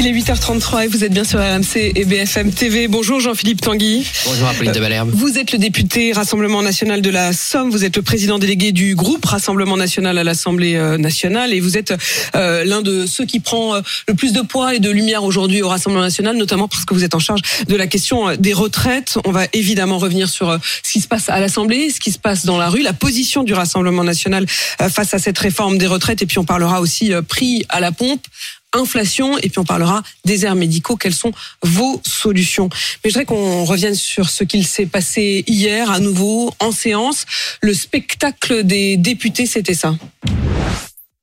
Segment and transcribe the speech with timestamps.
[0.00, 2.86] Il est 8h33 et vous êtes bien sur RMC et BFM TV.
[2.86, 4.06] Bonjour Jean-Philippe Tanguy.
[4.26, 5.10] Bonjour Apolline de Malherbe.
[5.12, 8.94] Vous êtes le député Rassemblement National de la Somme, vous êtes le président délégué du
[8.94, 11.94] groupe Rassemblement National à l'Assemblée euh, nationale et vous êtes
[12.36, 15.62] euh, l'un de ceux qui prend euh, le plus de poids et de lumière aujourd'hui
[15.62, 19.18] au Rassemblement national, notamment parce que vous êtes en charge de la question des retraites.
[19.24, 22.46] On va évidemment revenir sur ce qui se passe à l'Assemblée, ce qui se passe
[22.46, 26.26] dans la rue, la position du Rassemblement national face à cette réforme des retraites et
[26.26, 28.22] puis on parlera aussi prix à la pompe
[28.72, 30.96] inflation et puis on parlera des airs médicaux.
[30.96, 31.32] Quelles sont
[31.62, 32.68] vos solutions?
[33.02, 37.24] Mais je voudrais qu'on revienne sur ce qu'il s'est passé hier à nouveau en séance.
[37.60, 39.94] Le spectacle des députés, c'était ça.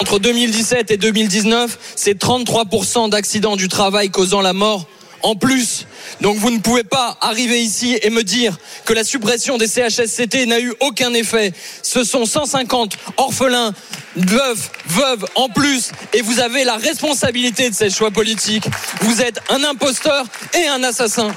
[0.02, 4.88] Entre 2017 et 2019, c'est 33% d'accidents du travail causant la mort
[5.26, 5.88] en plus.
[6.22, 10.46] Donc vous ne pouvez pas arriver ici et me dire que la suppression des CHSCT
[10.46, 11.52] n'a eu aucun effet.
[11.82, 13.74] Ce sont 150 orphelins,
[14.16, 18.68] veuves, veuves en plus et vous avez la responsabilité de ces choix politiques.
[19.02, 21.34] Vous êtes un imposteur et un assassin.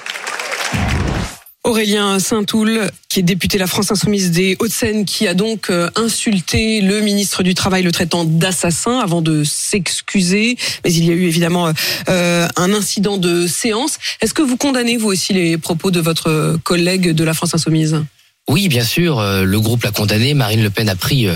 [1.64, 5.90] Aurélien Saint-Toul, qui est député de la France Insoumise des Hauts-de-Seine, qui a donc euh,
[5.96, 10.56] insulté le ministre du Travail, le traitant d'assassin, avant de s'excuser.
[10.84, 11.72] Mais il y a eu évidemment
[12.08, 13.98] euh, un incident de séance.
[14.20, 18.02] Est-ce que vous condamnez, vous aussi, les propos de votre collègue de la France Insoumise?
[18.48, 19.18] Oui, bien sûr.
[19.18, 20.34] Euh, le groupe l'a condamné.
[20.34, 21.28] Marine Le Pen a pris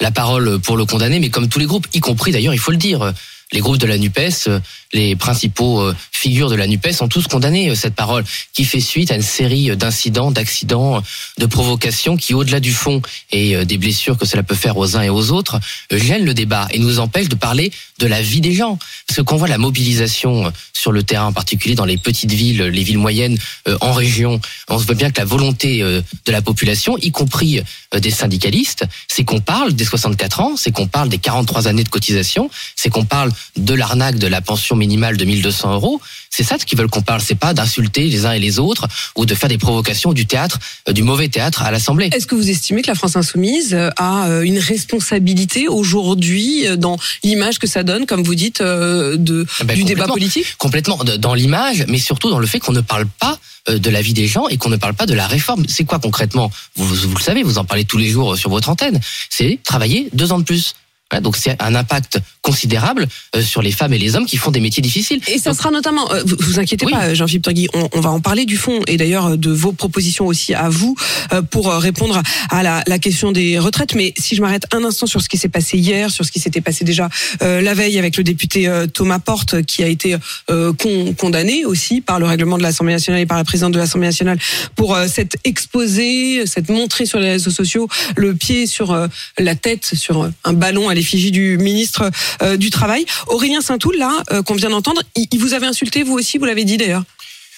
[0.00, 2.70] la parole pour le condamner, mais comme tous les groupes, y compris d'ailleurs, il faut
[2.70, 3.12] le dire,
[3.52, 4.60] les groupes de la NUPES, euh,
[4.92, 8.80] les principaux euh, figures de la NUPES ont tous condamné euh, cette parole qui fait
[8.80, 11.02] suite à une série d'incidents, d'accidents,
[11.38, 15.02] de provocations qui, au-delà du fond et des blessures que cela peut faire aux uns
[15.02, 15.60] et aux autres,
[15.90, 18.78] gênent le débat et nous empêchent de parler de la vie des gens.
[19.06, 22.82] Parce qu'on voit la mobilisation sur le terrain, en particulier dans les petites villes, les
[22.82, 23.38] villes moyennes,
[23.80, 27.62] en région, on se voit bien que la volonté de la population, y compris
[27.96, 31.88] des syndicalistes, c'est qu'on parle des 64 ans, c'est qu'on parle des 43 années de
[31.88, 36.00] cotisation, c'est qu'on parle de l'arnaque de la pension minimale de 1200 euros.
[36.30, 37.20] C'est ça ce qu'ils veulent qu'on parle.
[37.20, 40.58] C'est pas d'insulter les uns et les autres ou de faire des provocations du théâtre,
[40.88, 42.10] euh, du mauvais théâtre à l'Assemblée.
[42.12, 46.96] Est-ce que vous estimez que la France insoumise euh, a euh, une responsabilité aujourd'hui dans
[47.22, 50.56] l'image que ça donne, comme vous dites, de, eh ben, du débat politique?
[50.58, 53.38] Complètement dans l'image, mais surtout dans le fait qu'on ne parle pas
[53.68, 55.64] de la vie des gens et qu'on ne parle pas de la réforme.
[55.68, 56.50] C'est quoi concrètement?
[56.76, 58.98] Vous, vous, le savez, vous en parlez tous les jours sur votre antenne.
[59.28, 60.74] C'est travailler deux ans de plus.
[61.18, 64.60] Donc c'est un impact considérable euh, sur les femmes et les hommes qui font des
[64.60, 65.20] métiers difficiles.
[65.26, 68.20] Et ça sera notamment, euh, vous, vous inquiétez pas, Jean-Philippe Tanguy, on, on, va en
[68.20, 70.94] parler du fond et d'ailleurs de vos propositions aussi à vous
[71.32, 73.94] euh, pour répondre à la, la, question des retraites.
[73.94, 76.38] Mais si je m'arrête un instant sur ce qui s'est passé hier, sur ce qui
[76.38, 77.08] s'était passé déjà
[77.40, 80.16] la veille avec le député Thomas Porte qui a été
[80.46, 84.08] con, condamné aussi par le règlement de l'Assemblée nationale et par la présidente de l'Assemblée
[84.08, 84.38] nationale
[84.76, 90.30] pour cette exposé, cette montrée sur les réseaux sociaux, le pied sur la tête, sur
[90.44, 92.10] un ballon à l'effigie du ministre
[92.42, 93.06] euh, du Travail.
[93.26, 96.64] Aurélien Saint-Toul, là, euh, qu'on vient d'entendre, il, vous avait insulté, vous aussi, vous l'avez
[96.64, 97.02] dit d'ailleurs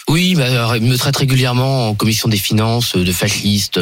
[0.09, 3.79] oui, bah, il me traite régulièrement en commission des finances de fasciste.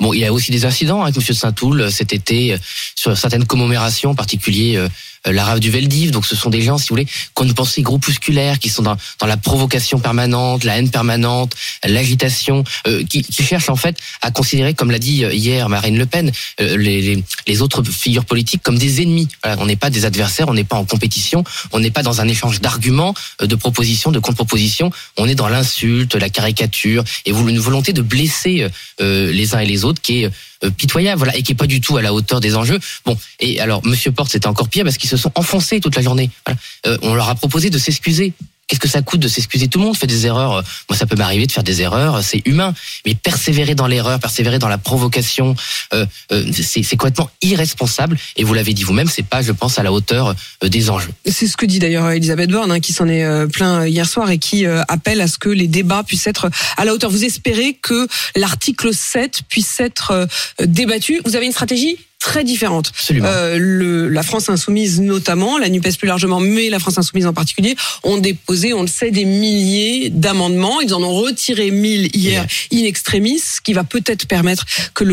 [0.00, 2.56] Bon, il y a aussi des incidents avec Monsieur Saint-Toul cet été
[2.94, 4.88] sur certaines commémorations, en particulier euh,
[5.24, 6.10] la rave du Veldiv.
[6.10, 8.96] Donc ce sont des gens, si vous voulez, qu'on une pensée groupusculaire, qui sont dans,
[9.20, 14.30] dans la provocation permanente, la haine permanente, l'agitation, euh, qui, qui cherchent en fait à
[14.30, 18.78] considérer, comme l'a dit euh, hier Marine Le Pen, les, les, autres figures politiques comme
[18.78, 19.28] des ennemis.
[19.44, 22.28] on n'est pas des adversaires, on n'est pas en compétition, on n'est pas dans un
[22.28, 24.90] échange d'arguments, de propositions, de contre-propositions.
[25.16, 28.68] On est dans l'insulte, la caricature et une volonté de blesser
[29.00, 31.80] les uns et les autres qui est euh, pitoyable, voilà, et qui est pas du
[31.80, 32.78] tout à la hauteur des enjeux.
[33.04, 36.02] Bon, et alors Monsieur Porte, c'était encore pire parce qu'ils se sont enfoncés toute la
[36.02, 36.30] journée.
[36.46, 36.58] Voilà.
[36.86, 38.32] Euh, on leur a proposé de s'excuser.
[38.68, 40.62] Qu'est-ce que ça coûte de s'excuser Tout le monde fait des erreurs.
[40.88, 42.74] Moi, ça peut m'arriver de faire des erreurs, c'est humain.
[43.06, 45.56] Mais persévérer dans l'erreur, persévérer dans la provocation,
[45.94, 48.18] euh, euh, c'est complètement irresponsable.
[48.36, 51.10] Et vous l'avez dit vous-même, c'est pas, je pense, à la hauteur euh, des enjeux.
[51.26, 54.30] C'est ce que dit d'ailleurs Elisabeth Borne, hein, qui s'en est euh, plein hier soir
[54.30, 57.10] et qui appelle à ce que les débats puissent être à la hauteur.
[57.10, 60.28] Vous espérez que l'article 7 puisse être
[60.62, 61.20] débattu.
[61.24, 61.96] Vous avez une stratégie?
[62.18, 62.92] Très différentes.
[63.10, 67.32] Euh, le, la France insoumise notamment, la NUPES plus largement, mais la France insoumise en
[67.32, 70.80] particulier, ont déposé, on le sait, des milliers d'amendements.
[70.80, 75.04] Ils en ont retiré 1000 hier in extremis, ce qui va peut-être permettre que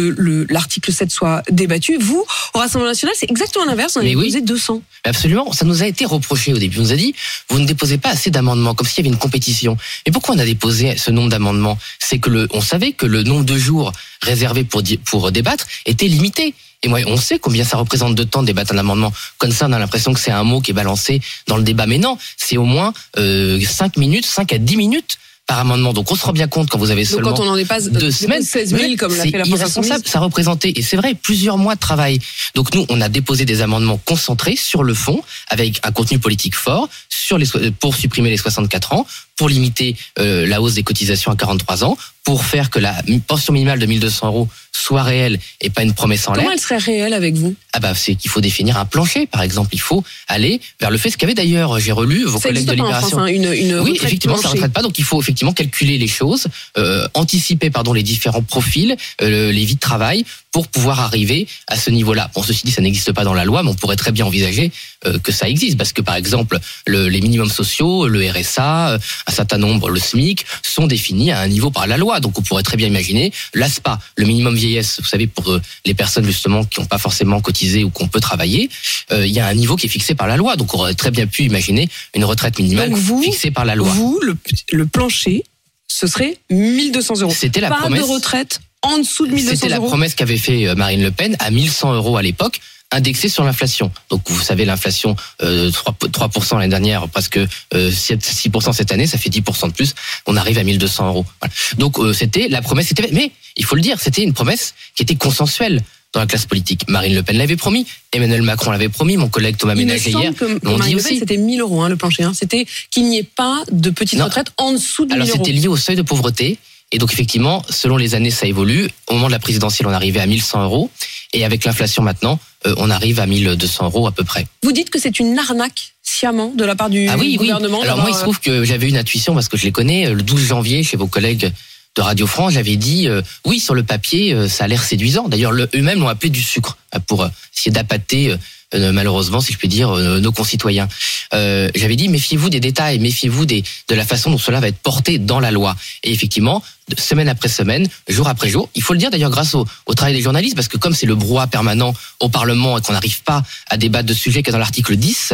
[0.49, 1.97] l'article le, 7 soit débattu.
[1.99, 3.95] Vous, au Rassemblement national, c'est exactement l'inverse.
[3.97, 4.81] On a déposé 200.
[5.03, 5.51] Absolument.
[5.53, 6.79] Ça nous a été reproché au début.
[6.79, 7.13] On nous a dit,
[7.49, 9.77] vous ne déposez pas assez d'amendements, comme s'il y avait une compétition.
[10.05, 11.77] Et pourquoi on a déposé ce nombre d'amendements?
[11.99, 16.07] C'est que le, on savait que le nombre de jours réservés pour, pour débattre était
[16.07, 16.55] limité.
[16.85, 19.11] Et moi, on sait combien ça représente de temps de débattre un amendement.
[19.39, 21.87] Comme ça, on a l'impression que c'est un mot qui est balancé dans le débat.
[21.87, 25.17] Mais non, c'est au moins euh, 5 minutes, 5 à 10 minutes
[25.47, 25.93] par amendement.
[25.93, 27.89] Donc on se rend bien compte quand vous avez Donc seulement quand on en dépasse
[27.89, 30.07] deux de semaines, 16 000 oui, comme l'a fait la irresponsable.
[30.07, 32.19] Ça représentait, et c'est vrai, plusieurs mois de travail.
[32.53, 36.55] Donc nous, on a déposé des amendements concentrés sur le fond, avec un contenu politique
[36.55, 40.83] fort, sur les, so- pour supprimer les 64 ans, pour limiter euh, la hausse des
[40.83, 42.95] cotisations à 43 ans, pour faire que la
[43.27, 46.43] pension minimale de 1200 euros soit réelle et pas une promesse en l'air.
[46.43, 47.53] Comment elle serait réelle avec vous?
[47.73, 49.69] Ah bah c'est qu'il faut définir un plancher, par exemple.
[49.73, 52.73] Il faut aller vers le fait ce qu'avait d'ailleurs, j'ai relu vos Ça collègues de
[52.75, 53.19] pas en France, Libération.
[53.19, 54.81] hein, une, une Oui, effectivement, ça ne retraite pas.
[54.81, 56.47] Donc, il faut effectivement calculer les choses,
[56.77, 61.75] euh, anticiper pardon les différents profils, euh, les vies de travail, pour pouvoir arriver à
[61.75, 62.31] ce niveau-là.
[62.33, 64.71] Bon, ceci dit, ça n'existe pas dans la loi, mais on pourrait très bien envisager
[65.05, 66.57] euh, que ça existe, parce que par exemple,
[66.87, 68.97] le- les minimums sociaux, le RSA, euh,
[69.27, 72.21] un certain nombre, le SMIC, sont définis à un niveau par la loi.
[72.21, 75.01] Donc, on pourrait très bien imaginer l'ASPA, le minimum vieillesse.
[75.01, 78.21] Vous savez, pour euh, les personnes justement qui n'ont pas forcément cotisé ou qu'on peut
[78.21, 78.69] travailler,
[79.11, 80.55] euh, il y a un niveau qui est fixé par la loi.
[80.55, 83.89] Donc, on aurait très bien pu imaginer une retraite minimale vous- fixée par la loi.
[83.89, 84.37] Vous, le,
[84.71, 85.43] le plancher,
[85.89, 87.33] ce serait 1200 euros.
[87.37, 87.99] C'était la pas promesse.
[87.99, 89.87] de retraite en dessous de 1200 C'était la euros.
[89.87, 92.59] promesse qu'avait fait euh, Marine Le Pen à 1100 euros à l'époque
[92.91, 93.91] indexé sur l'inflation.
[94.09, 97.37] Donc vous savez l'inflation euh, 3 3% l'année dernière, presque
[97.73, 99.93] euh, 7 6% cette année, ça fait 10% de plus.
[100.27, 101.25] On arrive à 1200 euros.
[101.41, 101.53] Voilà.
[101.79, 105.01] Donc euh, c'était la promesse était mais il faut le dire, c'était une promesse qui
[105.03, 105.81] était consensuelle
[106.13, 106.87] dans la classe politique.
[106.87, 110.31] Marine Le Pen l'avait promis, Emmanuel Macron l'avait promis, mon collègue Thomas Ménager hier
[110.63, 111.17] l'ont dit aussi.
[111.19, 112.23] c'était 1000 euros, hein, le plancher.
[112.23, 112.33] hein.
[112.33, 115.43] C'était qu'il n'y ait pas de petite retraite en dessous de 1000 Alors euros.
[115.43, 116.59] c'était lié au seuil de pauvreté.
[116.91, 118.87] Et donc effectivement, selon les années, ça évolue.
[119.07, 120.89] Au moment de la présidentielle, on arrivait à 1100 euros.
[121.33, 124.45] Et avec l'inflation maintenant, euh, on arrive à 1200 euros à peu près.
[124.63, 127.47] Vous dites que c'est une arnaque sciemment de la part du Ah oui, oui.
[127.47, 127.81] gouvernement.
[127.81, 130.07] Alors moi, il se trouve que j'avais une intuition parce que je les connais.
[130.07, 131.51] euh, Le 12 janvier, chez vos collègues
[131.97, 135.27] de Radio France, j'avais dit euh, oui sur le papier, euh, ça a l'air séduisant.
[135.27, 136.77] D'ailleurs, le- eux-mêmes l'ont appelé du sucre
[137.07, 138.35] pour essayer d'appâter.
[138.75, 140.87] Euh, malheureusement, si je puis dire, euh, nos concitoyens.
[141.33, 144.77] Euh, J'avais dit méfiez-vous des détails, méfiez-vous des, de la façon dont cela va être
[144.77, 145.75] porté dans la loi.
[146.03, 146.63] Et effectivement,
[146.97, 150.13] semaine après semaine, jour après jour, il faut le dire d'ailleurs grâce au, au travail
[150.13, 153.43] des journalistes, parce que comme c'est le brouhaha permanent au Parlement et qu'on n'arrive pas
[153.69, 155.33] à débattre de sujets qu'il y a dans l'article 10,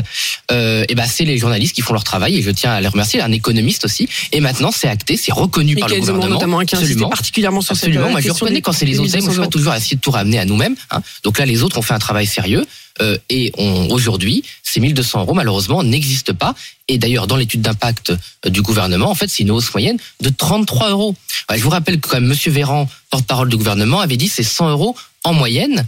[0.51, 2.87] euh, et ben c'est les journalistes qui font leur travail et je tiens à les
[2.87, 4.07] remercier, un économiste aussi.
[4.31, 6.27] Et maintenant, c'est acté, c'est reconnu par le gouvernement.
[6.27, 7.09] notamment, qui Absolument.
[7.09, 8.03] particulièrement sur Absolument.
[8.03, 9.09] cette Moi, je reconnais quand c'est les autres.
[9.09, 10.75] Moi, je 1200 suis pas toujours essayer de tout ramener à nous-mêmes.
[10.89, 11.01] Hein.
[11.23, 12.65] Donc là, les autres ont fait un travail sérieux.
[13.01, 13.51] Euh, et
[13.89, 16.53] aujourd'hui, ces 1200 euros, malheureusement, n'existent pas.
[16.87, 18.11] Et d'ailleurs, dans l'étude d'impact
[18.45, 21.15] euh, du gouvernement, en fait, c'est une hausse moyenne de 33 euros.
[21.53, 24.71] Je vous rappelle que quand même, Monsieur Véran, porte-parole du gouvernement, avait dit c'est 100
[24.71, 25.85] euros en moyenne.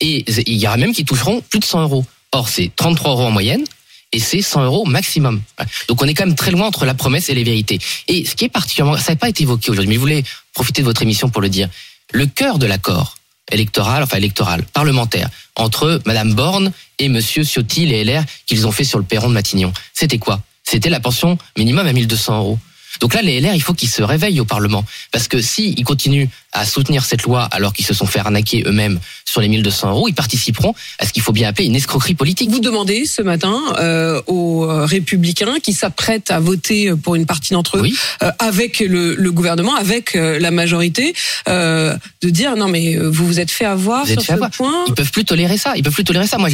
[0.00, 2.04] Et il y aura même qui toucheront plus de 100 euros.
[2.32, 3.64] Or, c'est 33 euros en moyenne.
[4.12, 5.42] Et c'est 100 euros maximum.
[5.88, 7.80] Donc on est quand même très loin entre la promesse et les vérités.
[8.06, 10.22] Et ce qui est particulièrement, ça n'a pas été évoqué aujourd'hui, mais je voulais
[10.52, 11.68] profiter de votre émission pour le dire.
[12.12, 13.16] Le cœur de l'accord
[13.50, 18.84] électoral, enfin électoral, parlementaire, entre Madame Borne et Monsieur Ciotti, les LR, qu'ils ont fait
[18.84, 20.40] sur le perron de Matignon, c'était quoi?
[20.62, 22.58] C'était la pension minimum à 1200 euros.
[23.00, 24.84] Donc là, les LR, il faut qu'ils se réveillent au Parlement.
[25.12, 29.00] Parce que s'ils continuent à soutenir cette loi alors qu'ils se sont fait arnaquer eux-mêmes
[29.24, 32.50] sur les 1200 euros, ils participeront à ce qu'il faut bien appeler une escroquerie politique.
[32.50, 37.78] Vous demandez ce matin euh, aux républicains qui s'apprêtent à voter pour une partie d'entre
[37.78, 37.96] eux Oui.
[38.22, 41.14] euh, avec le, le gouvernement, avec euh, la majorité,
[41.48, 41.98] de
[42.30, 44.50] dire non mais vous vous êtes fait avoir Vous sur ce avoir.
[44.50, 44.84] point.
[44.86, 45.72] Ils peuvent plus tolérer ça.
[45.76, 46.38] Ils peuvent plus tolérer ça.
[46.38, 46.48] Moi,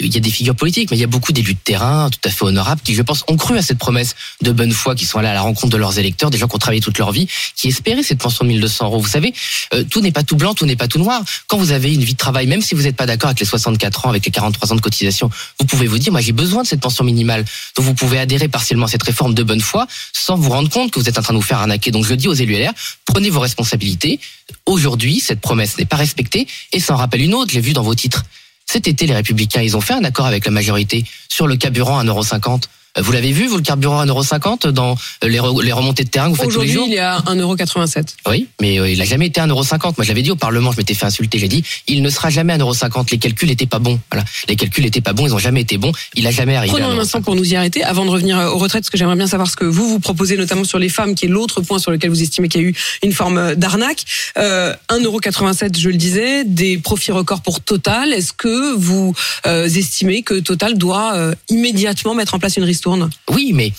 [0.00, 2.18] il y a des figures politiques, mais il y a beaucoup d'élus de terrain, tout
[2.28, 5.04] à fait honorables, qui, je pense, ont cru à cette promesse de bonne foi, qui
[5.04, 7.10] sont allés à la rencontre de leurs électeurs, des gens qui ont travaillé toute leur
[7.10, 7.26] vie,
[7.56, 9.00] qui espéraient cette pension de 1200 euros.
[9.00, 9.34] Vous savez,
[9.74, 11.22] euh, tout n'est pas tout blanc, tout n'est pas tout noir.
[11.48, 13.46] Quand vous avez une vie de travail, même si vous n'êtes pas d'accord avec les
[13.46, 16.62] 64 ans, avec les 43 ans de cotisation, vous pouvez vous dire, moi, j'ai besoin
[16.62, 17.44] de cette pension minimale.
[17.76, 20.90] Donc, vous pouvez adhérer partiellement à cette réforme de bonne foi, sans vous rendre compte
[20.90, 21.90] que vous êtes en train de vous faire arnaquer.
[21.90, 22.72] Donc, je dis aux élus LR,
[23.06, 24.20] prenez vos responsabilités.
[24.66, 27.72] Aujourd'hui, cette promesse n'est pas respectée, et ça en rappelle une autre, je l'ai vu
[27.72, 28.24] dans vos titres.
[28.66, 31.98] Cet été, les Républicains, ils ont fait un accord avec la majorité sur le carburant
[31.98, 32.62] à 1,50€.
[33.00, 36.26] Vous l'avez vu, vous, le carburant à 1,50€ dans les, re- les remontées de terrain
[36.26, 36.86] que vous faites tous les Aujourd'hui, jours?
[36.88, 38.04] il est à 1,87€.
[38.28, 39.82] Oui, mais euh, il a jamais été à 1,50€.
[39.82, 41.38] Moi, je l'avais dit au Parlement, je m'étais fait insulter.
[41.38, 43.10] J'ai dit, il ne sera jamais à 1,50€.
[43.12, 43.98] Les calculs n'étaient pas bons.
[44.10, 44.26] Voilà.
[44.46, 45.92] Les calculs n'étaient pas bons, ils ont jamais été bons.
[46.16, 47.00] Il a jamais arrivé Prenons à un 1,50€.
[47.00, 49.26] instant pour nous y arrêter avant de revenir euh, aux retraites, parce que j'aimerais bien
[49.26, 51.92] savoir ce que vous vous proposez, notamment sur les femmes, qui est l'autre point sur
[51.92, 54.04] lequel vous estimez qu'il y a eu une forme euh, d'arnaque.
[54.36, 58.12] Euh, 1,87€, je le disais, des profits records pour Total.
[58.12, 59.14] Est-ce que vous
[59.46, 62.81] euh, estimez que Total doit euh, immédiatement mettre en place une ristourne
[63.30, 63.72] Oui, mais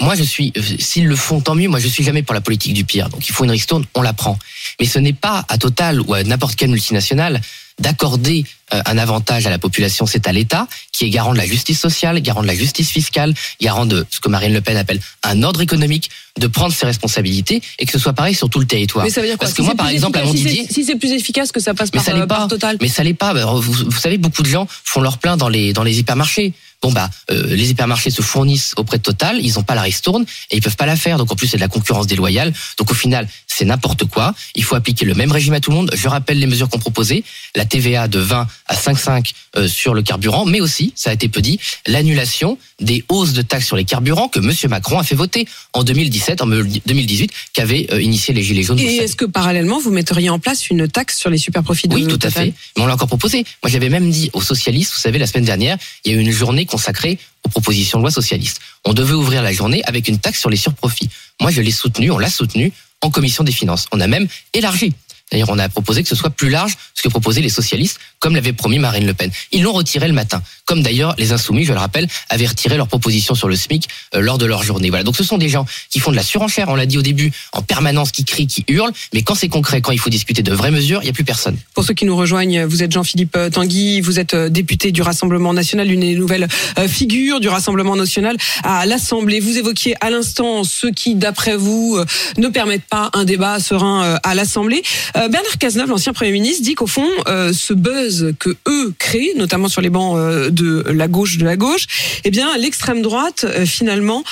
[0.00, 1.68] moi je suis, s'ils le font, tant mieux.
[1.68, 3.08] Moi je suis jamais pour la politique du pire.
[3.08, 4.38] Donc il faut une ristourne, on la prend.
[4.80, 7.40] Mais ce n'est pas à Total ou à n'importe quelle multinationale
[7.78, 8.44] d'accorder
[8.74, 11.80] euh, un avantage à la population, c'est à l'État qui est garant de la justice
[11.80, 15.42] sociale, garant de la justice fiscale, garant de ce que Marine Le Pen appelle un
[15.42, 19.04] ordre économique, de prendre ses responsabilités et que ce soit pareil sur tout le territoire.
[19.04, 20.82] Mais ça veut dire quoi Parce que Si moi, c'est par exemple, à si c'est-
[20.84, 22.48] si plus efficace que ça passe mais par, ça euh, par pas.
[22.48, 22.76] Total.
[22.80, 23.32] Mais ça l'est pas.
[23.34, 26.52] Vous, vous savez, beaucoup de gens font leur plein dans les dans les hypermarchés.
[26.82, 30.24] Bon bah euh, les hypermarchés se fournissent auprès de Total, ils n'ont pas la ristourne
[30.50, 31.18] et ils peuvent pas la faire.
[31.18, 32.52] Donc en plus c'est de la concurrence déloyale.
[32.76, 34.34] Donc au final c'est n'importe quoi.
[34.54, 35.90] Il faut appliquer le même régime à tout le monde.
[35.94, 37.22] Je rappelle les mesures qu'on proposait
[37.54, 41.28] la TVA de 20 à 5,5 euh, sur le carburant, mais aussi, ça a été
[41.28, 45.14] peu dit, l'annulation des hausses de taxes sur les carburants que Monsieur Macron a fait
[45.14, 48.78] voter en 2017, en 2018, qu'avait euh, initié les Gilets jaunes.
[48.78, 51.94] Et est-ce que parallèlement vous metteriez en place une taxe sur les super profits de
[51.94, 52.54] Oui, tout à fait.
[52.76, 53.44] Mais on l'a encore proposé.
[53.62, 56.20] Moi, j'avais même dit aux socialistes, vous savez, la semaine dernière, il y a eu
[56.20, 58.60] une journée consacrée aux propositions de loi socialistes.
[58.86, 61.10] On devait ouvrir la journée avec une taxe sur les surprofits.
[61.40, 63.86] Moi, je l'ai soutenu, on l'a soutenu en commission des finances.
[63.92, 64.94] On a même élargi.
[65.32, 68.34] D'ailleurs, on a proposé que ce soit plus large ce que proposaient les socialistes, comme
[68.34, 69.30] l'avait promis Marine Le Pen.
[69.50, 72.86] Ils l'ont retiré le matin, comme d'ailleurs les Insoumis, je le rappelle, avaient retiré leur
[72.86, 74.90] proposition sur le SMIC euh, lors de leur journée.
[74.90, 75.02] Voilà.
[75.02, 76.68] Donc, ce sont des gens qui font de la surenchère.
[76.68, 78.92] On l'a dit au début, en permanence, qui crient, qui hurlent.
[79.12, 81.24] Mais quand c'est concret, quand il faut discuter de vraies mesures, il n'y a plus
[81.24, 81.56] personne.
[81.74, 85.02] Pour ceux qui nous rejoignent, vous êtes Jean-Philippe euh, Tanguy, vous êtes euh, député du
[85.02, 89.40] Rassemblement national, une euh, figures du Rassemblement national à l'Assemblée.
[89.40, 91.98] Vous évoquiez à l'instant ceux qui, d'après vous,
[92.36, 94.82] ne permettent pas un débat serein à l'Assemblée.
[95.22, 99.34] Euh, Bernard Cazeneuve, l'ancien Premier ministre, dit qu'au fond, euh, ce buzz que eux créent,
[99.36, 101.86] notamment sur les bancs euh, de la gauche de la gauche,
[102.24, 104.24] eh bien, l'extrême droite, finalement,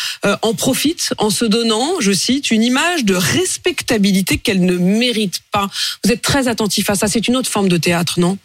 [0.43, 5.69] en profite en se donnant, je cite, une image de respectabilité qu'elle ne mérite pas.
[6.05, 7.09] Vous êtes très attentif à ça.
[7.09, 8.39] C'est une autre forme de théâtre, non?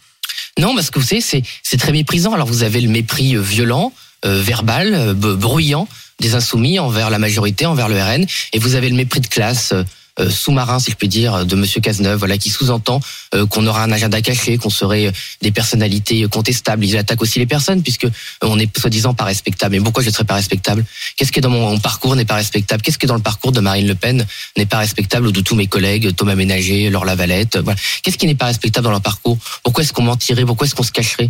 [0.59, 2.33] Non, parce que vous savez, c'est très méprisant.
[2.33, 5.87] Alors vous avez le mépris violent, verbal, bruyant
[6.19, 9.73] des insoumis envers la majorité, envers le RN, et vous avez le mépris de classe.
[10.19, 13.01] Euh, sous-marin, si je puis dire, de Monsieur Cazeneuve, voilà, qui sous-entend
[13.33, 16.85] euh, qu'on aura un agenda caché, qu'on serait euh, des personnalités contestables.
[16.85, 18.07] Il attaque aussi les personnes, puisque
[18.41, 19.75] on est soi-disant pas respectable.
[19.75, 20.85] Mais pourquoi je serais pas respectable?
[21.17, 22.81] Qu'est-ce qui est dans mon, parcours n'est pas respectable?
[22.81, 24.25] Qu'est-ce qui est dans le parcours de Marine Le Pen
[24.57, 27.79] n'est pas respectable ou de tous mes collègues, Thomas Ménager, Laure Lavalette, voilà.
[28.01, 29.37] Qu'est-ce qui n'est pas respectable dans leur parcours?
[29.63, 30.45] Pourquoi est-ce qu'on mentirait?
[30.45, 31.29] Pourquoi est-ce qu'on se cacherait?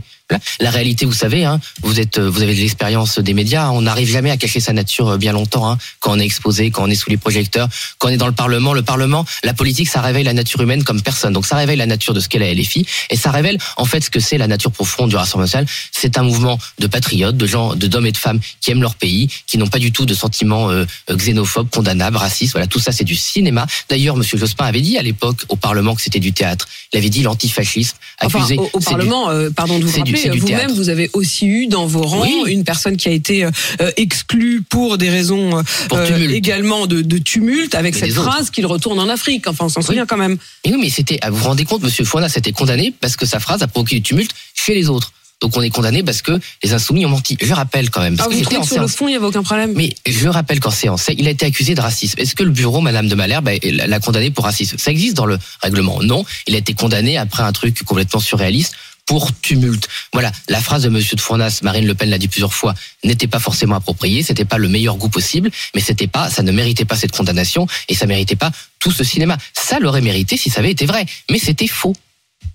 [0.60, 3.70] La réalité, vous savez, hein, vous êtes, euh, vous avez de l'expérience des médias.
[3.70, 5.70] On n'arrive jamais à cacher sa nature euh, bien longtemps.
[5.70, 7.68] Hein, quand on est exposé, quand on est sous les projecteurs,
[8.00, 8.74] quand on est dans le Parlement.
[8.74, 11.32] Le Parlement, la politique, ça réveille la nature humaine comme personne.
[11.34, 14.02] Donc ça réveille la nature de ce qu'est la LFI et ça révèle en fait
[14.02, 15.68] ce que c'est la nature profonde du Rassemblement national.
[15.92, 18.96] C'est un mouvement de patriotes, de gens, de d'hommes et de femmes qui aiment leur
[18.96, 22.54] pays, qui n'ont pas du tout de sentiments euh, euh, xénophobes, condamnables, racistes.
[22.54, 23.68] Voilà, tout ça, c'est du cinéma.
[23.90, 26.68] D'ailleurs, Monsieur Jospin avait dit à l'époque au Parlement que c'était du théâtre.
[26.94, 27.96] Il avait dit l'antifascisme.
[28.22, 28.58] Enfin, accusé.
[28.58, 31.68] au, au c'est du- Parlement, euh, pardon de vous rappeler, vous-même, vous avez aussi eu
[31.68, 32.44] dans vos rangs Oui.
[32.54, 33.50] une personne qui a été euh,
[33.98, 38.66] exclue pour des raisons euh, Pour également de, de tumulte, avec Mais cette phrase qu'il
[38.66, 39.48] retourne en Afrique.
[39.48, 40.38] Enfin, on s'en souvient quand même.
[40.66, 43.40] Mais oui, mais c'était, vous vous rendez compte, Monsieur Fouana s'était condamné parce que sa
[43.40, 45.12] phrase a provoqué du tumulte chez les autres.
[45.42, 46.32] Donc on est condamné parce que
[46.64, 47.38] les insoumis ont menti.
[47.42, 48.96] Je rappelle quand même, parce Ah, que vous trouvez que sur le séance.
[48.98, 51.76] fond, il n'y avait aucun problème Mais je rappelle qu'en séance, il a été accusé
[51.76, 52.18] de racisme.
[52.20, 54.78] Est-ce que le bureau, Madame de Malherbe, l'a condamné pour racisme?
[54.78, 56.02] Ça existe dans le règlement?
[56.02, 56.24] Non.
[56.48, 59.88] Il a été condamné après un truc complètement surréaliste pour tumulte.
[60.14, 63.28] Voilà, la phrase de Monsieur de Fournas, Marine Le Pen l'a dit plusieurs fois, n'était
[63.28, 66.86] pas forcément appropriée, c'était pas le meilleur goût possible, mais c'était pas, ça ne méritait
[66.86, 69.38] pas cette condamnation et ça méritait pas tout ce cinéma.
[69.54, 71.96] Ça l'aurait mérité si ça avait été vrai, mais c'était faux.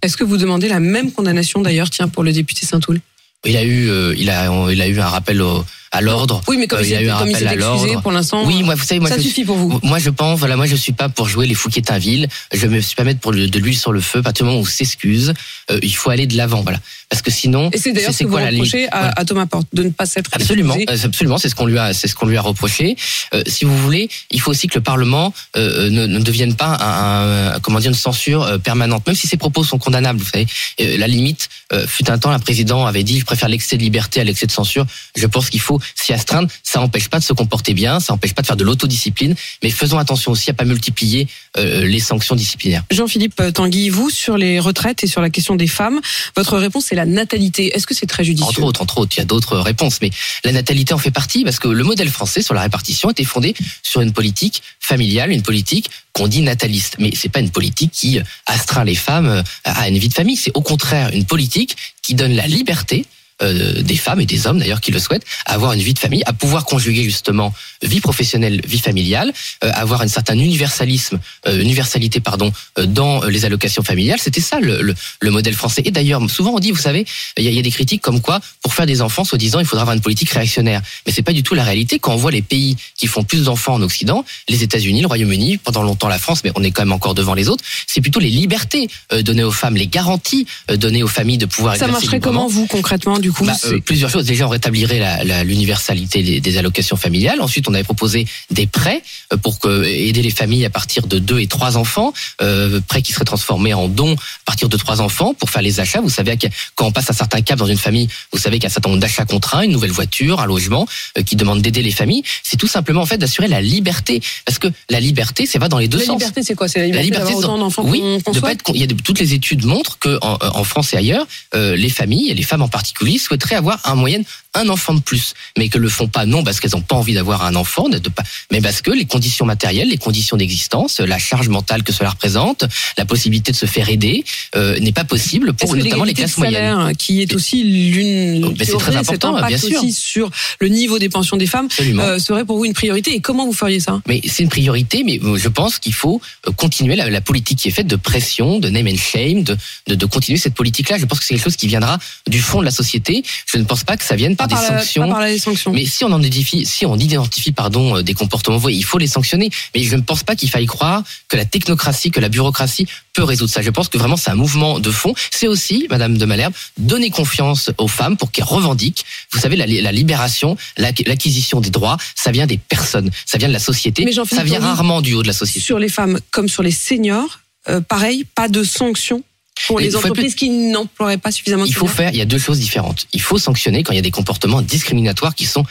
[0.02, 3.00] Est-ce que vous demandez la même condamnation d'ailleurs, tiens, pour le député Saint-Toul
[3.47, 6.42] Il a eu, euh, il a, il a eu un rappel au- à l'ordre.
[6.47, 8.00] Oui, mais comme Euh, il il y a eu un rappel à l'ordre.
[8.02, 9.80] pour l'instant, Oui, moi, vous savez, moi, ça je suffit pour vous.
[9.82, 12.28] Moi, je pense, voilà, moi, je suis pas pour jouer les Fouquetinville.
[12.52, 14.18] Je me suis pas mettre pour le- de l'huile sur le feu.
[14.20, 15.32] À partir du moment où on s'excuse,
[15.70, 16.78] euh, il faut aller de l'avant, voilà.
[17.11, 19.47] Parce que sinon, Et c'est d'ailleurs ce que vous quoi limite reprochez à, à Thomas
[19.47, 22.14] Porte, de ne pas s'être Absolument, euh, absolument, c'est ce qu'on lui a, c'est ce
[22.14, 22.95] qu'on lui a reproché.
[23.35, 26.76] Euh, si vous voulez, il faut aussi que le Parlement euh, ne, ne devienne pas
[26.81, 30.21] un, un- comment dire une censure euh, permanente, même si ses propos sont condamnables.
[30.21, 30.47] Vous savez,
[30.81, 33.83] Euh, la limite euh, fut un temps, un président avait dit, je préfère l'excès de
[33.83, 34.87] liberté à l'excès de censure.
[35.17, 36.49] Je pense qu'il faut s'y astreindre.
[36.62, 39.71] Ça n'empêche pas de se comporter bien, ça n'empêche pas de faire de l'autodiscipline, mais
[39.71, 41.26] faisons attention aussi à pas multiplier
[41.57, 42.85] euh, les sanctions disciplinaires.
[42.93, 46.00] Jean-Philippe Tanguy, vous, sur les retraites et sur la question des femmes,
[46.37, 47.75] votre réponse c'est la natalité.
[47.75, 50.11] Est-ce que c'est très judicieux Entre autres, entre autres, il y a d'autres réponses, mais
[50.45, 53.54] la natalité en fait partie parce que le modèle français sur la répartition était fondé
[53.83, 56.97] sur une politique familiale, une politique qu'on dit nataliste.
[56.99, 60.37] Mais c'est pas une politique qui astreint les femmes euh, à une vie de famille.
[60.37, 63.07] C'est au contraire une politique qui donne la liberté
[63.42, 65.99] euh, des femmes et des hommes d'ailleurs qui le souhaitent à avoir une vie de
[65.99, 69.32] famille, à pouvoir conjuguer justement vie professionnelle, vie familiale,
[69.64, 74.18] euh, avoir un certain universalisme, euh, universalité pardon, euh, dans les allocations familiales.
[74.20, 75.82] C'était ça le, le, le modèle français.
[75.85, 77.06] Et d'ailleurs, souvent on dit, vous savez,
[77.37, 79.82] il y, y a des critiques comme quoi pour faire des enfants, soi-disant, il faudra
[79.82, 80.82] avoir une politique réactionnaire.
[81.06, 81.99] Mais c'est pas du tout la réalité.
[81.99, 85.59] Quand on voit les pays qui font plus d'enfants en Occident, les États-Unis, le Royaume-Uni,
[85.59, 87.64] pendant longtemps la France, mais on est quand même encore devant les autres.
[87.87, 91.47] C'est plutôt les libertés euh, données aux femmes, les garanties euh, données aux familles de
[91.47, 94.25] pouvoir Ça marcherait comment, vous, concrètement, du du coup Bah, euh, plusieurs choses.
[94.25, 97.41] Déjà, on rétablirait la- la- l'universalité des, des allocations familiales.
[97.41, 101.19] Ensuite, on avait proposé des prêts euh, pour que, aider les familles à partir de
[101.19, 105.01] deux et trois enfants, euh, prêts qui seraient transformés en dons à partir de trois
[105.01, 106.01] enfants pour faire les achats.
[106.01, 106.37] Vous savez
[106.75, 108.73] quand on passe un certain cap dans une famille, vous savez qu'il y a un
[108.73, 110.87] certain nombre d'achats contraints, une nouvelle voiture, un logement,
[111.19, 112.23] euh, qui demande d'aider les familles.
[112.43, 115.79] C'est tout simplement en fait d'assurer la liberté, parce que la liberté, c'est va dans
[115.79, 116.19] les deux la sens.
[116.21, 116.69] liberté, c'est quoi?
[116.69, 118.81] C'est la liberté, d'avoir autant d'enfants oui, qu'on qu'on de pas souhaite être con- il
[118.81, 121.91] y a de- toutes les études montrent que en, en France et ailleurs, euh, les
[121.91, 124.25] familles et les femmes en particulier souhaiteraient avoir en moyenne
[124.55, 127.15] un enfant de plus, mais que le font pas non parce qu'elles n'ont pas envie
[127.15, 130.99] d'avoir un enfant, de, de pas, mais parce que les conditions matérielles, les conditions d'existence,
[130.99, 132.65] la charge mentale que cela représente,
[132.99, 134.25] la possibilité de se faire aider
[134.57, 136.55] euh, n'est pas possible pour notamment les classes moyennes.
[136.55, 139.79] salaire, qui est aussi l'une Oh, c'est très aurait cet important, impact bien sûr.
[139.79, 143.15] aussi sur le niveau des pensions des femmes, euh, serait pour vous une priorité.
[143.15, 144.00] Et comment vous feriez ça?
[144.09, 147.69] Mais c'est une priorité, mais je pense qu'il faut euh, continuer la, la politique qui
[147.69, 150.99] est faite de pression, de name and shame, de, de, de continuer cette politique-là.
[150.99, 151.99] Je pense que c'est quelque chose qui viendra
[152.29, 153.00] du fond de la société.
[153.47, 155.09] Je ne pense pas que ça vienne par Pas des par, la, sanctions.
[155.09, 155.73] pas par les sanctions.
[155.73, 159.07] Mais si on en identifie, si on identifie pardon euh, des comportements il faut les
[159.07, 159.50] sanctionner.
[159.75, 163.25] Mais je ne pense pas qu'il faille croire que la technocratie, que la bureaucratie peut
[163.25, 163.62] résoudre ça.
[163.62, 165.14] Je pense que vraiment c'est un mouvement de fond.
[165.30, 169.04] C'est aussi, Madame de Malherbe, donner confiance aux femmes pour qu'elles revendiquent.
[169.33, 173.49] Vous savez, la, la libération, l'acqu- l'acquisition des droits, ça vient des personnes, ça vient
[173.49, 174.04] de la société.
[174.04, 175.64] Mais Ça vient rarement du haut de la société.
[175.64, 179.23] sur les femmes comme sur les seniors, euh, pareil, pas de sanctions
[179.71, 182.21] pour les il faut entreprises qui n'emploieraient pas suffisamment de Il faut faire, il y
[182.21, 183.07] a deux choses différentes.
[183.12, 185.65] Il faut sanctionner quand il y a des comportements discriminatoires qui sont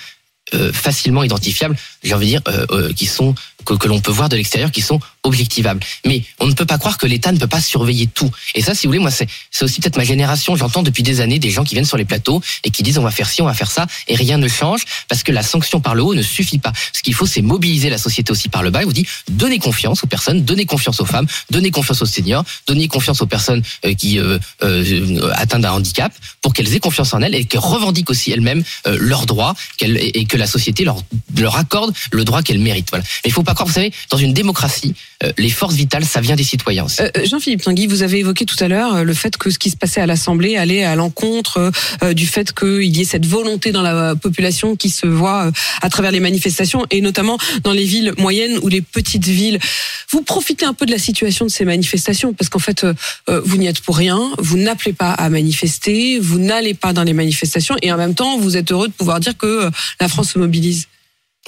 [0.54, 3.36] euh, facilement identifiables, j'ai envie de dire, euh, euh, qui sont
[3.78, 5.80] que, l'on peut voir de l'extérieur, qui sont objectivables.
[6.06, 8.32] Mais on ne peut pas croire que l'État ne peut pas surveiller tout.
[8.56, 9.28] Et ça, si vous voulez, moi, c'est
[9.62, 10.56] aussi peut-être ma génération.
[10.56, 13.04] J'entends depuis des années des gens qui viennent sur les plateaux et qui disent on
[13.04, 15.80] va faire ci, on va faire ça, et rien ne change parce que la sanction
[15.80, 16.74] par le haut ne suffit pas.
[16.94, 18.82] Ce qu'il faut, c'est mobiliser la société aussi par le bas.
[18.82, 22.44] Je vous dis, donnez confiance aux personnes, donnez confiance aux femmes, donnez confiance aux seniors,
[22.68, 26.12] donnez confiance aux personnes euh, qui euh, euh, atteintes d'un handicap
[26.42, 30.20] pour qu'elles aient confiance en elles et qu'elles revendiquent aussi elles-mêmes euh, leurs droits et
[30.20, 31.02] et que la société leur,
[31.38, 32.90] leur accorde le droit qu'elles méritent.
[32.90, 33.04] Voilà.
[33.24, 36.36] Mais il faut pas vous savez, dans une démocratie, euh, les forces vitales, ça vient
[36.36, 37.02] des citoyens aussi.
[37.02, 39.70] Euh, Jean-Philippe Tanguy, vous avez évoqué tout à l'heure euh, le fait que ce qui
[39.70, 41.72] se passait à l'Assemblée allait à l'encontre
[42.04, 45.52] euh, du fait qu'il y ait cette volonté dans la population qui se voit euh,
[45.82, 49.60] à travers les manifestations et notamment dans les villes moyennes ou les petites villes.
[50.12, 52.94] Vous profitez un peu de la situation de ces manifestations parce qu'en fait, euh,
[53.30, 57.04] euh, vous n'y êtes pour rien, vous n'appelez pas à manifester, vous n'allez pas dans
[57.04, 59.70] les manifestations et en même temps, vous êtes heureux de pouvoir dire que euh,
[60.00, 60.88] la France se mobilise.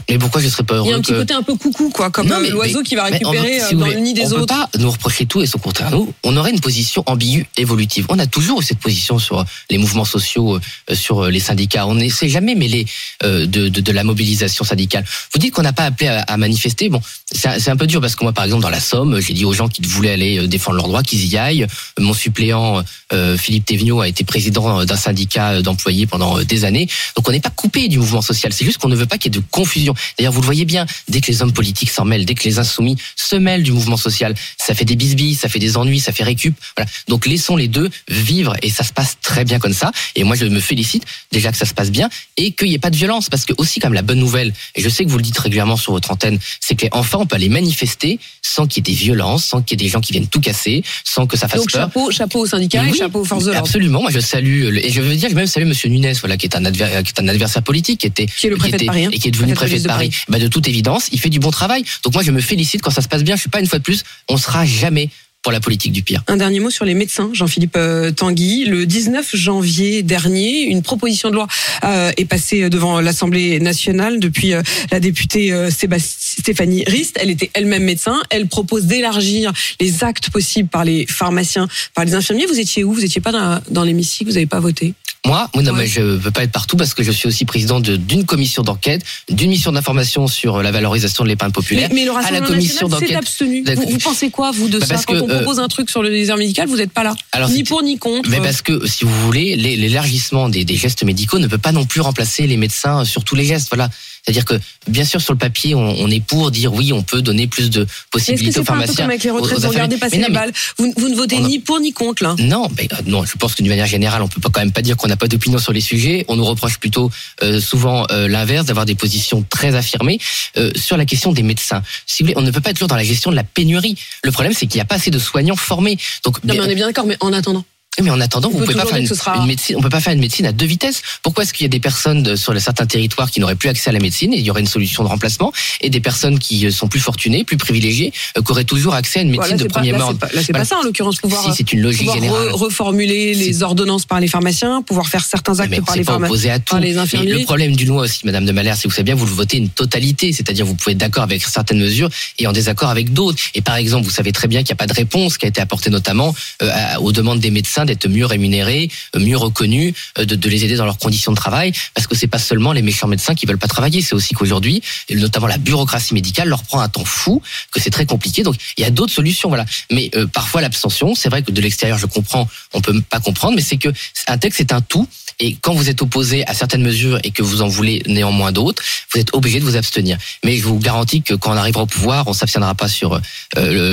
[0.10, 1.56] Mais pourquoi je serais pas heureux Il y a un petit que- côté un peu
[1.56, 4.14] coucou, quoi, comme euh, l'oiseau qui va on récupérer euh, si dans voulez, le nid
[4.14, 4.40] des on autres.
[4.40, 5.92] peut pas nous reprocher tout et son contraire.
[5.92, 8.06] Nous, on aurait une position ambiguë, évolutive.
[8.10, 10.58] On a toujours cette position sur les mouvements sociaux,
[10.90, 11.86] euh, sur les syndicats.
[11.88, 12.86] On ne s'est jamais mêlé
[13.24, 15.06] euh, de, de, de la mobilisation syndicale.
[15.34, 16.90] Vous dites qu'on n'a pas appelé à, à manifester.
[16.90, 17.02] Bon,
[17.32, 19.54] c'est un- peu dur parce que moi, par exemple, dans la Somme, j'ai dit aux
[19.54, 21.68] gens qui voulaient aller euh, défendre leurs droits qu'ils y aillent.
[22.00, 26.88] Mon suppléant euh, Philippe Thévenot a été président d'un syndicat d'employés pendant euh, des années.
[27.16, 28.52] Donc on n'est pas coupé du mouvement social.
[28.54, 29.81] C'est juste qu'on ne veut pas qu'il y ait de confusion.
[30.18, 32.60] D'ailleurs, vous le voyez bien, dès que les hommes politiques s'en mêlent, dès que les
[32.60, 36.12] insoumis se mêlent du mouvement social, ça fait des bisbilles, ça fait des ennuis, ça
[36.12, 36.56] fait récup.
[36.78, 36.90] Voilà.
[37.08, 39.92] Donc laissons les deux vivre et ça se passe très bien comme ça.
[40.16, 42.80] Et moi, je me félicite déjà que ça se passe bien et qu'il n'y ait
[42.80, 45.18] pas de violence parce que aussi comme la bonne nouvelle, et je sais que vous
[45.18, 48.86] le dites régulièrement sur votre antenne, c'est que enfin on peut aller manifester sans qu'il
[48.88, 51.26] y ait des violences, sans qu'il y ait des gens qui viennent tout casser, sans
[51.28, 51.82] que ça fasse Donc peur.
[51.84, 53.66] chapeau, chapeau aux syndicats et Oui, chapeau aux forces de l'ordre.
[53.66, 56.38] Absolument, moi je salue le- et je veux dire je même saluer Monsieur Nunes, voilà,
[56.38, 58.72] qui est un adversaire, qui est un adversaire politique, qui était Qui est le préfet
[58.72, 59.10] de était- Paris, hein.
[59.14, 60.12] et qui est devenu Préfet préfet de Paris.
[60.28, 61.84] Bah, de toute évidence, il fait du bon travail.
[62.04, 63.36] Donc moi je me félicite quand ça se passe bien.
[63.36, 65.10] Je suis pas une fois de plus, on sera jamais
[65.42, 66.24] pour la politique du pire.
[66.28, 68.66] Un dernier mot sur les médecins, Jean-Philippe euh, Tanguy.
[68.66, 71.48] Le 19 janvier dernier, une proposition de loi
[71.84, 77.18] euh, est passée devant l'Assemblée nationale depuis euh, la députée Stéphanie Rist.
[77.20, 78.22] Elle était elle-même médecin.
[78.30, 82.46] Elle propose d'élargir les actes possibles par les pharmaciens, par les infirmiers.
[82.46, 82.94] Vous étiez où?
[82.94, 84.30] Vous étiez pas dans l'hémicycle?
[84.30, 84.94] Vous n'avez pas voté?
[85.28, 87.96] Moi, non, mais je peux pas être partout parce que je suis aussi président de-
[87.96, 91.90] d'une commission d'enquête, d'une mission d'information sur la valorisation de l'épargne populaire.
[91.90, 93.16] mais, mais le à la commission d'enquête.
[93.18, 93.62] abstenu.
[93.62, 93.84] D'accord.
[93.86, 95.68] Vous, vous pensez quoi, vous, de Bah, ça parce Quand que, on euh, propose un
[95.68, 97.16] truc sur le désert médical, vous n'êtes pas là.
[97.34, 98.30] Alors, ni pour ni contre.
[98.32, 101.72] Mais parce que, si vous voulez, l'é- l'élargissement des, des gestes médicaux ne peut pas
[101.72, 103.68] non plus remplacer les médecins sur tous les gestes.
[103.70, 103.90] Voilà.
[104.24, 104.54] C'est-à-dire que,
[104.88, 107.70] bien sûr, sur le papier, on, on est pour dire oui, on peut donner plus
[107.70, 109.04] de possibilités c'est aux pas un peu pharmaciens.
[109.04, 110.42] comme avec les retraites Vous regardez passer Mais non.
[110.78, 112.36] Vous, vous ne votez On ni pour ni contre, là.
[112.38, 114.72] Non, mais euh, non, je pense que d'une manière générale, on peut pas quand même
[114.72, 116.26] pas dire qu'on n'a pas d'opinion sur les sujets.
[116.28, 117.10] On nous reproche plutôt
[117.42, 120.20] euh, souvent euh, l'inverse, d'avoir des positions très affirmées
[120.58, 121.82] euh, sur la question des médecins.
[122.06, 123.98] Si vous voulez, on ne peut pas être toujours dans la gestion de la pénurie.
[124.24, 125.98] Le problème, c'est qu'il n'y a pas assez de soignants formés.
[126.24, 127.66] Donc, Non, mais on est bien d'accord, mais en attendant.
[128.02, 129.76] Mais en attendant, On vous peut pouvez pas faire une, sera- médecine.
[129.78, 131.02] On peut pas faire une médecine à deux vitesses.
[131.24, 133.90] Pourquoi est-ce qu'il y a des personnes de- sur certains territoires qui n'auraient plus accès
[133.90, 135.52] à la médecine et il y aurait une solution de remplacement
[135.82, 139.20] et des personnes qui euh, sont plus fortunées, plus privilégiées, euh, qui auraient toujours accès
[139.20, 140.60] à une médecine Voilà, de premier là, c'est ordre pas, là, c'est Voilà.
[140.60, 141.44] pas ça en l'occurrence pouvoir.
[141.44, 142.48] Si c'est une logique générale.
[142.48, 146.14] re- reformuler les ordonnances par les pharmaciens, pouvoir faire certains actes Mais par les pas
[146.14, 146.54] pharmaciens.
[146.54, 146.72] à tout.
[146.72, 147.34] par les Mais infirmiers.
[147.34, 149.32] le problème d'une loi aussi, Madame de Malherbe, c'est que vous savez bien, vous le
[149.34, 153.12] votez une totalité, c'est-à-dire vous pouvez être d'accord avec certaines mesures et en désaccord avec
[153.12, 153.38] d'autres.
[153.54, 155.50] Et par exemple, vous savez très bien qu'il n'y a pas de réponse qui a
[155.50, 156.70] été apportée notamment euh,
[157.02, 160.76] aux demandes des médecins d'être mieux rémunérés, euh, mieux reconnus, euh, de, de les aider
[160.76, 163.58] dans leurs conditions de travail, parce que c'est pas seulement les méchants médecins qui veulent
[163.58, 167.42] pas travailler, c'est aussi qu'aujourd'hui, notamment la bureaucratie médicale leur prend un temps fou,
[167.72, 168.44] que c'est très compliqué.
[168.44, 169.66] Donc il y a d'autres solutions, voilà.
[169.92, 173.56] Mais euh, parfois l'abstention, c'est vrai que de l'extérieur, je comprends, on peut pas comprendre,
[173.56, 173.90] mais c'est que
[174.28, 175.08] un texte c'est un tout.
[175.42, 178.84] Et quand vous êtes opposé à certaines mesures et que vous en voulez néanmoins d'autres,
[179.12, 180.18] vous êtes obligé de vous abstenir.
[180.46, 183.20] Mais je vous garantis que quand on arrivera au pouvoir, on s'abstiendra pas sur euh,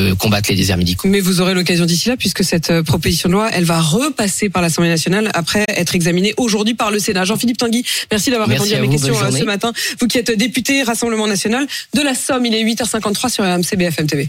[0.09, 1.09] le combattre les déserts médicaux.
[1.09, 4.51] Mais vous aurez l'occasion d'ici là, puisque cette euh, proposition de loi, elle va repasser
[4.51, 7.25] par l'Assemblée nationale après être examinée aujourd'hui par le Sénat.
[7.25, 9.73] Jean-Philippe Tanguy, merci d'avoir répondu à, à mes questions euh, ce matin.
[10.01, 14.07] Vous qui êtes député Rassemblement national de la Somme, il est 8h53 sur RMC BFM
[14.07, 14.29] TV.